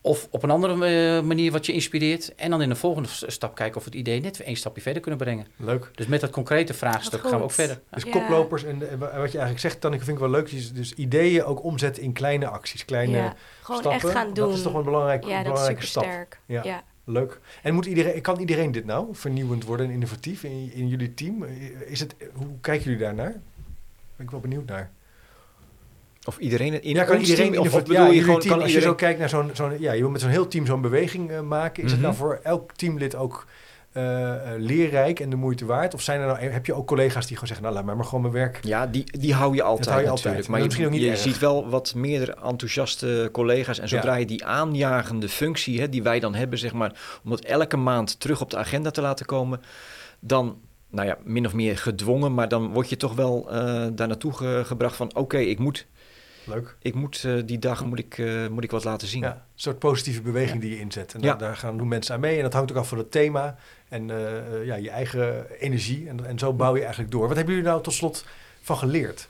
[0.05, 0.73] Of op een andere
[1.17, 2.35] eh, manier wat je inspireert.
[2.35, 4.81] En dan in de volgende stap kijken of we het idee net weer één stapje
[4.81, 5.45] verder kunnen brengen.
[5.57, 5.91] Leuk.
[5.95, 7.79] Dus met dat concrete vraagstuk gaan we ook verder.
[7.91, 8.11] Dus Ja.
[8.11, 10.49] koplopers en, en wa- wat je eigenlijk zegt, Tanneke, vind ik wel leuk.
[10.49, 14.01] Dus, dus ideeën ook omzetten in kleine acties, kleine ja, gewoon stappen.
[14.09, 14.47] echt gaan doen.
[14.47, 16.03] Dat is toch wel een belangrijk, ja, dat is belangrijke super stap.
[16.03, 16.39] sterk.
[16.45, 16.61] Ja.
[16.63, 16.83] Ja.
[17.05, 17.39] Leuk.
[17.61, 21.43] En moet iedereen, kan iedereen dit nou vernieuwend worden en innovatief in, in jullie team?
[21.85, 23.31] Is het, hoe kijken jullie daarnaar?
[24.15, 24.91] Ben ik wel benieuwd naar.
[26.25, 27.87] Of iedereen in ja, kan iedereen team, of, of innovatief?
[27.87, 29.99] bedoel Ja, je gewoon team, kan als je zo kijkt naar zo'n, zo'n ja, je
[30.01, 31.83] wil met zo'n heel team zo'n beweging eh, maken.
[31.83, 32.09] Is het Mhm.
[32.09, 33.45] nou voor elk teamlid ook
[33.91, 35.93] eh, eh, leerrijk en de moeite waard?
[35.93, 38.05] Of zijn er nou, heb je ook collega's die gewoon zeggen, nou laat mij maar
[38.05, 40.35] gewoon mijn werk Ja, die, die hou je altijd hou je altijd.
[40.35, 40.41] natuurlijk.
[40.49, 43.79] Maar Maar je, misschien ook je niet ziet wel wat meer enthousiaste collega's.
[43.79, 44.17] En zodra Ja.
[44.19, 48.19] je die aanjagende functie hè, die wij dan hebben, zeg maar, om dat elke maand
[48.19, 49.61] terug op de agenda te laten komen,
[50.19, 50.57] dan,
[50.89, 53.45] nou ja, min of meer gedwongen, maar dan word je toch wel
[53.93, 55.85] daar naartoe ge- gebracht van, oké, ik moet,
[56.45, 56.75] Leuk.
[56.81, 59.21] ik moet eh, die dag moet ik, eh, moet ik wat laten zien.
[59.21, 61.13] Ja, een soort positieve beweging die je inzet.
[61.13, 61.27] En Ja.
[61.27, 62.37] daar, daar gaan doen mensen aan mee.
[62.37, 63.55] En dat hangt ook af van het thema
[63.89, 66.07] en eh, ja, je eigen energie.
[66.09, 67.27] En, en zo bouw je eigenlijk door.
[67.27, 68.25] Wat hebben jullie nou tot slot
[68.61, 69.29] van geleerd?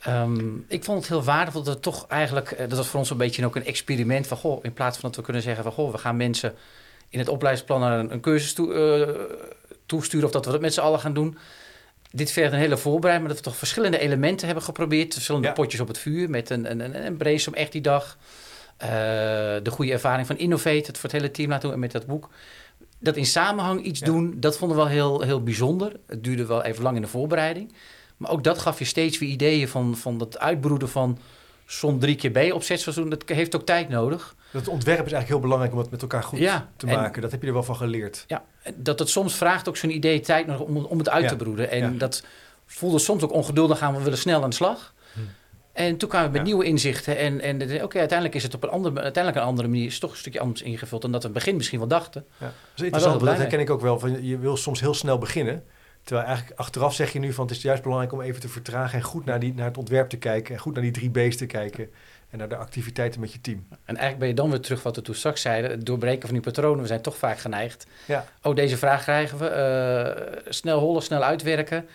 [0.00, 3.16] Ehm, ik vond het heel waardevol dat het toch eigenlijk, dat was voor ons een
[3.16, 5.92] beetje ook een experiment van, goh, in plaats van dat we kunnen zeggen van, goh,
[5.92, 6.54] we gaan mensen
[7.08, 9.36] in het opleidingsplan naar een, een cursus toe, eh,
[9.86, 11.38] toesturen of dat we dat met z'n allen gaan doen.
[12.16, 15.12] Dit vergt een hele voorbereiding, maar dat we toch verschillende elementen hebben geprobeerd.
[15.14, 15.52] Verschillende Ja.
[15.52, 18.18] potjes op het vuur met een, een, een, een brainstorm echt die dag.
[18.76, 18.88] Eh,
[19.62, 22.06] de goede ervaring van Innovate, het voor het hele team laten doen en met dat
[22.06, 22.28] boek.
[22.98, 24.06] Dat in samenhang iets Ja.
[24.06, 25.92] doen, dat vonden we wel heel, heel bijzonder.
[26.06, 27.72] Het duurde wel even lang in de voorbereiding.
[28.16, 31.18] Maar ook dat gaf je steeds weer ideeën van, van dat uitbroeden van
[31.66, 33.08] som drie keer B opzetseizoen.
[33.10, 34.34] Dat heeft ook tijd nodig.
[34.54, 37.22] Dat ontwerp is eigenlijk heel belangrijk om het met elkaar goed Ja, te en- maken.
[37.22, 38.24] Dat heb je er wel van geleerd.
[38.26, 41.28] Ja, dat het soms vraagt ook zo'n idee tijd nodig om, om het uit Ja,
[41.28, 41.70] te broeden.
[41.70, 41.98] En ja.
[41.98, 42.24] dat
[42.66, 44.94] voelde soms ook ongeduldig aan, we willen snel aan de slag.
[45.12, 45.20] Hm.
[45.72, 47.16] En toen kwamen we met nieuwe inzichten.
[47.16, 50.10] En, en oké, uiteindelijk is het op een andere, uiteindelijk een andere manier, is toch
[50.10, 52.24] een stukje anders ingevuld dan dat we in het begin misschien wel dachten.
[52.38, 52.46] Ja.
[52.46, 53.98] Dat is interessant, dat herken ik ook wel.
[53.98, 55.64] Van, je wil soms heel snel beginnen.
[56.02, 58.98] Terwijl eigenlijk achteraf zeg je nu van het is juist belangrijk om even te vertragen
[58.98, 60.54] en goed naar, die, naar het ontwerp te kijken.
[60.54, 61.90] En goed naar die drie B's te kijken.
[62.34, 63.66] En naar de activiteiten met je team.
[63.70, 65.70] En eigenlijk ben je dan weer terug wat we toen straks zeiden.
[65.70, 66.80] Het doorbreken van die patronen.
[66.80, 67.86] We zijn toch vaak geneigd.
[68.04, 68.24] Ja.
[68.42, 69.46] Oh, deze vraag krijgen we.
[69.46, 71.88] eh, snel hollen, snel uitwerken.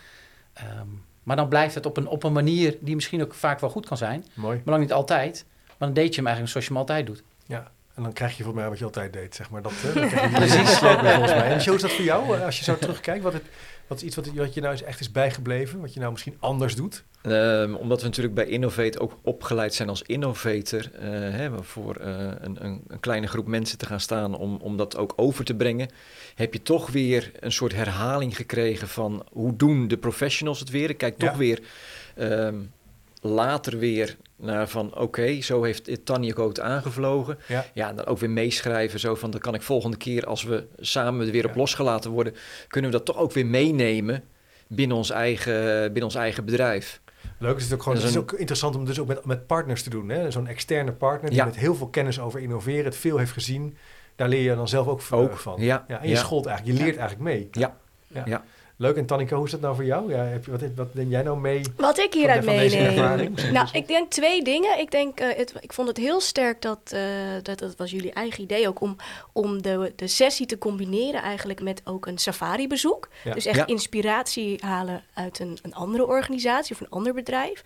[0.53, 0.87] Ehm,
[1.23, 3.85] maar dan blijft het op een, op een manier die misschien ook vaak wel goed
[3.87, 4.25] kan zijn.
[4.33, 4.55] Mooi.
[4.57, 5.45] Maar lang niet altijd.
[5.67, 7.23] Maar dan deed je hem eigenlijk zoals je hem altijd doet.
[7.45, 7.71] Ja.
[7.95, 9.61] En dan krijg je volgens mij wat je altijd deed, zeg maar.
[9.61, 10.77] Dat, je Precies.
[10.77, 11.01] volgens
[11.33, 11.43] mij.
[11.51, 12.35] En hoe is dat voor jou?
[12.37, 13.43] eh, Als je zo terugkijkt, wat, het,
[13.89, 15.79] wat is iets wat, wat je nou eens echt is bijgebleven?
[15.79, 17.03] Wat je nou misschien anders doet?
[17.21, 22.13] Ehm, omdat we natuurlijk bij Innovate ook opgeleid zijn als innovator, eh, hè, voor eh,
[22.39, 25.55] een, een, een kleine groep mensen te gaan staan om, om dat ook over te
[25.55, 25.89] brengen,
[26.35, 30.89] heb je toch weer een soort herhaling gekregen van hoe doen de professionals het weer.
[30.89, 31.59] Ik kijk toch weer
[32.15, 32.55] ehm,
[33.21, 37.37] later weer naar van oké, zo heeft Tanja ook het aangevlogen.
[37.47, 37.65] Ja.
[37.73, 40.65] Ja, en dan ook weer meeschrijven zo van dan kan ik volgende keer als we
[40.77, 41.57] samen er weer op Ja.
[41.59, 42.35] losgelaten worden,
[42.67, 44.23] kunnen we dat toch ook weer meenemen
[44.67, 47.01] binnen ons eigen, binnen ons eigen bedrijf.
[47.37, 47.97] Leuk is het ook gewoon.
[47.97, 50.31] Het is ook interessant om dus ook met, met partners te doen.
[50.31, 51.45] Zo'n externe partner die Ja.
[51.45, 53.77] met heel veel kennis over innoveren, het veel heeft gezien.
[54.15, 55.61] Daar leer je dan zelf ook, Ook, van.
[55.61, 56.15] ja, en je ja.
[56.17, 57.47] scholt eigenlijk, je leert eigenlijk mee.
[57.51, 57.77] Ja.
[58.25, 58.43] Ja.
[58.81, 58.95] Leuk.
[58.95, 60.11] En Tannika, hoe is dat nou voor jou?
[60.13, 61.61] Ja, heb je, wat, wat neem jij nou mee?
[61.77, 63.33] Wat ik hieruit meeneem.
[63.51, 64.79] Nou, ik denk twee dingen.
[64.79, 67.01] Ik denk, eh, het, ik vond het heel sterk dat, eh,
[67.43, 68.95] dat, dat was jullie eigen idee ook, om,
[69.33, 73.09] om de, de sessie te combineren eigenlijk met ook een safari-bezoek.
[73.23, 73.33] Ja.
[73.33, 73.65] Dus echt Ja.
[73.65, 77.63] inspiratie halen uit een, een andere organisatie of een ander bedrijf.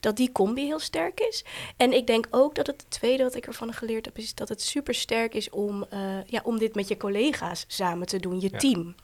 [0.00, 1.44] Dat die combi heel sterk is.
[1.76, 4.62] En ik denk ook dat het tweede wat ik ervan geleerd heb, is dat het
[4.62, 8.48] super sterk is om, eh, ja, om dit met je collega's samen te doen, je
[8.52, 8.58] Ja.
[8.58, 8.94] team.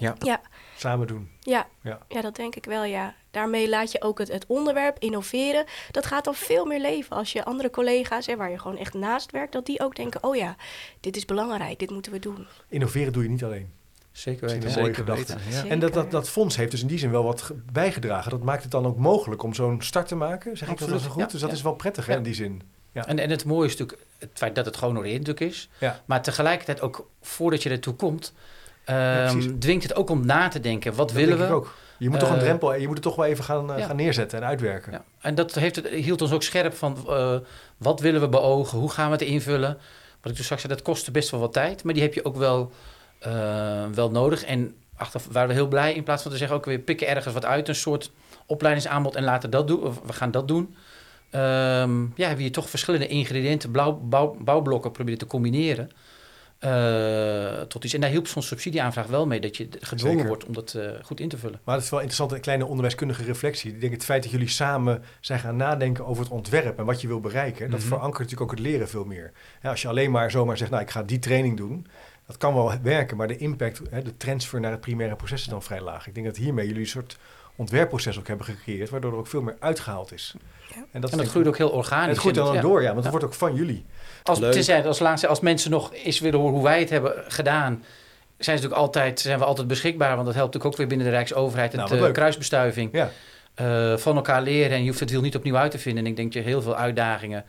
[0.00, 0.14] Ja.
[0.18, 0.40] Ja,
[0.76, 1.30] Samen doen.
[1.40, 1.98] ja, Ja.
[2.08, 3.14] ja, dat denk ik wel, ja.
[3.30, 5.64] Daarmee laat je ook het, het onderwerp innoveren.
[5.90, 8.94] Dat gaat dan veel meer leven als je andere collega's, hè, waar je gewoon echt
[8.94, 10.56] naast werkt, dat die ook denken: oh ja,
[11.00, 12.46] dit is belangrijk, dit moeten we doen.
[12.68, 13.70] Innoveren doe je niet alleen.
[14.12, 14.56] Zeker weten.
[14.68, 15.34] een mooie Zeker gedachte.
[15.34, 15.54] weten, ja.
[15.56, 15.70] Zeker.
[15.70, 18.30] En dat, dat, dat fonds heeft dus in die zin wel wat ge- bijgedragen.
[18.30, 20.56] Dat maakt het dan ook mogelijk om zo'n start te maken.
[20.56, 21.20] Zeg ik dat zo goed?
[21.20, 21.56] ja, dus dat ja.
[21.56, 22.18] is wel prettig hè, Ja.
[22.18, 22.62] in die zin.
[22.92, 23.06] Ja.
[23.06, 25.68] En, en het mooie is natuurlijk het feit dat het gewoon oriënt natuurlijk is.
[25.78, 26.02] Ja.
[26.04, 28.32] Maar tegelijkertijd ook voordat je ertoe komt,
[28.90, 30.94] ehm, dwingt het ook om na te denken.
[30.94, 31.54] Wat Dat willen we?
[31.54, 31.74] ook.
[31.98, 33.96] Je moet toch een Eh, drempel, je moet het toch wel even gaan, eh, gaan
[33.96, 34.92] neerzetten en uitwerken.
[34.92, 35.04] Ja.
[35.20, 37.36] En dat heeft het, hield ons ook scherp van eh,
[37.76, 39.78] wat willen we beogen, hoe gaan we het invullen.
[40.20, 42.24] Wat ik toen straks zei, dat kostte best wel wat tijd, maar die heb je
[42.24, 42.72] ook wel,
[43.94, 44.44] wel nodig.
[44.44, 47.34] En achteraf waren we heel blij in plaats van te zeggen, ook weer pikken ergens
[47.34, 48.10] wat uit, een soort
[48.46, 50.74] opleidingsaanbod en laten dat doen, of we gaan dat doen.
[51.30, 55.90] Ehm, ja, heb je toch verschillende ingrediënten, blauw, bouw, bouwblokken proberen te combineren.
[56.60, 57.94] Eh, tot iets.
[57.94, 60.26] En daar hielp zo'n subsidieaanvraag wel mee, dat je gedwongen Zeker.
[60.28, 61.60] wordt om dat eh, goed in te vullen.
[61.64, 63.72] Maar het is wel interessant, een kleine onderwijskundige reflectie.
[63.72, 67.00] Ik denk het feit dat jullie samen zijn gaan nadenken over het ontwerp en wat
[67.00, 67.88] je wil bereiken, dat Mhm.
[67.88, 69.32] verankert natuurlijk ook het leren veel meer.
[69.62, 71.86] Ja, als je alleen maar zomaar zegt, nou ik ga die training doen,
[72.26, 75.46] dat kan wel werken, maar de impact, hè, de transfer naar het primaire proces is
[75.46, 76.06] dan vrij laag.
[76.06, 77.16] Ik denk dat hiermee jullie een soort
[77.56, 80.34] ontwerpproces ook hebben gecreëerd, waardoor er ook veel meer uitgehaald is.
[80.74, 80.84] Ja.
[80.92, 82.08] En dat, En dat groeit ook heel organisch.
[82.08, 82.74] Het groeit En dan dat- ook ja.
[82.74, 83.10] door, ja, want het Ja.
[83.10, 83.84] wordt ook van jullie.
[84.30, 84.52] Als, Leuk.
[84.52, 88.58] tenzij, als laatste, als mensen nog eens willen horen hoe wij het hebben gedaan, zijn,
[88.58, 90.14] ze natuurlijk altijd, zijn we altijd beschikbaar.
[90.14, 91.72] Want dat helpt natuurlijk ook weer binnen de Rijksoverheid.
[91.72, 92.90] Nou, het wat eh, kruisbestuiving.
[92.92, 93.10] Ja.
[93.54, 96.04] eh, van elkaar leren en je hoeft het wiel niet opnieuw uit te vinden.
[96.04, 97.44] En ik denk dat heel veel uitdagingen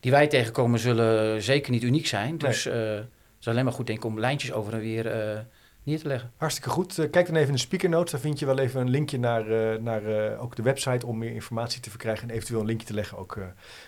[0.00, 2.38] die wij tegenkomen zullen zeker niet uniek zijn.
[2.38, 3.06] Dus eh, het
[3.40, 5.38] is alleen maar goed denk ik om lijntjes over en weer eh,
[5.86, 6.32] neer te leggen.
[6.36, 6.98] Hartstikke goed.
[6.98, 8.10] Eh, kijk dan even in de speaker notes.
[8.10, 11.18] Daar vind je wel even een linkje naar, eh, naar eh, ook de website om
[11.18, 12.28] meer informatie te verkrijgen.
[12.28, 13.38] En eventueel een linkje te leggen ook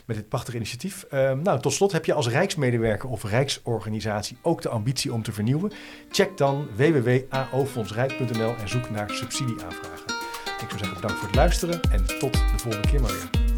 [0.05, 1.03] met dit prachtige initiatief.
[1.03, 5.33] Ehm, nou, tot slot heb je als Rijksmedewerker of Rijksorganisatie ook de ambitie om te
[5.33, 5.73] vernieuwen.
[6.11, 10.07] Check dan www.aofondsrijk.nl en zoek naar subsidieaanvragen.
[10.61, 13.58] Ik zou zeggen bedankt voor het luisteren en tot de volgende keer maar weer.